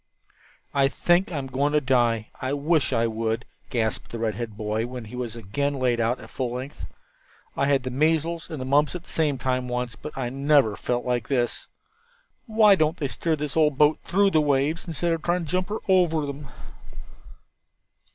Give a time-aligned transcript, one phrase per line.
[0.73, 2.31] "I think I'm going to die.
[2.41, 6.19] I wish I would," gasped the red headed boy when he was again laid out
[6.19, 6.85] at full length.
[7.55, 10.75] "I had the measles and the mumps at the same time once, but I never
[10.75, 11.67] felt like this.
[12.47, 15.69] Why don't they steer this old boat through the waves, instead of trying to jump
[15.69, 16.47] her over them?"